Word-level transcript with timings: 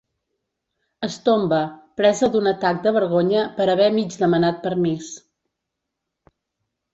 Es 1.07 1.17
tomba, 1.27 1.59
presa 2.01 2.29
d'un 2.35 2.49
atac 2.51 2.79
de 2.87 2.93
vergonya 2.95 3.43
per 3.59 3.69
haver 3.75 3.91
mig 3.99 4.17
demanat 4.23 4.59
permís. 4.65 5.13